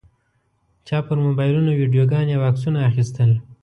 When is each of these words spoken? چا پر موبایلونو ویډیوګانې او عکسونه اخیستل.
چا 0.87 0.97
پر 1.07 1.17
موبایلونو 1.25 1.71
ویډیوګانې 1.79 2.33
او 2.35 2.43
عکسونه 2.51 2.79
اخیستل. 2.89 3.31